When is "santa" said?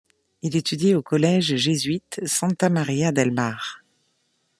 2.25-2.69